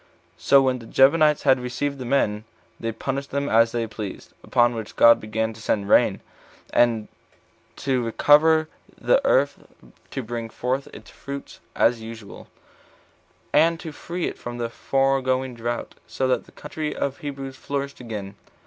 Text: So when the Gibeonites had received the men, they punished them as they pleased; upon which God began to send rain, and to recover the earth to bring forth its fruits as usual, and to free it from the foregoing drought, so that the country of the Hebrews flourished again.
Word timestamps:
So 0.39 0.63
when 0.63 0.79
the 0.79 0.87
Gibeonites 0.91 1.43
had 1.43 1.59
received 1.59 1.99
the 1.99 2.05
men, 2.05 2.43
they 2.79 2.91
punished 2.91 3.29
them 3.29 3.47
as 3.47 3.71
they 3.71 3.85
pleased; 3.85 4.33
upon 4.43 4.73
which 4.73 4.95
God 4.95 5.19
began 5.21 5.53
to 5.53 5.61
send 5.61 5.89
rain, 5.89 6.21
and 6.73 7.07
to 7.75 8.01
recover 8.03 8.67
the 8.99 9.23
earth 9.23 9.59
to 10.09 10.23
bring 10.23 10.49
forth 10.49 10.87
its 10.91 11.11
fruits 11.11 11.59
as 11.75 12.01
usual, 12.01 12.47
and 13.53 13.79
to 13.79 13.91
free 13.91 14.25
it 14.25 14.39
from 14.39 14.57
the 14.57 14.69
foregoing 14.71 15.53
drought, 15.53 15.93
so 16.07 16.27
that 16.29 16.45
the 16.47 16.51
country 16.51 16.95
of 16.95 17.17
the 17.17 17.21
Hebrews 17.21 17.55
flourished 17.55 17.99
again. 17.99 18.33